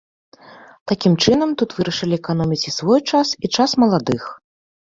[0.91, 4.21] Такім чынам тут вырашылі эканоміць і свой час, і час маладых.